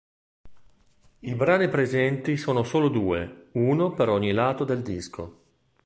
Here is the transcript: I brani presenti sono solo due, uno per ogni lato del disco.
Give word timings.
I 1.19 1.35
brani 1.35 1.69
presenti 1.69 2.35
sono 2.35 2.63
solo 2.63 2.89
due, 2.89 3.49
uno 3.51 3.93
per 3.93 4.09
ogni 4.09 4.31
lato 4.31 4.63
del 4.63 4.81
disco. 4.81 5.41